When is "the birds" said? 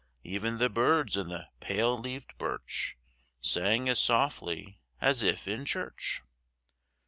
0.57-1.15